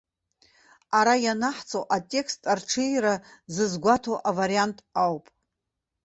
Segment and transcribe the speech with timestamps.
[0.99, 3.13] Ара ианаҳҵо атекст арҽеира
[3.53, 5.25] зызгәаҭоу авариант ауп.